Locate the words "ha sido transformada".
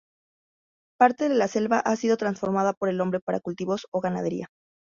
1.79-2.73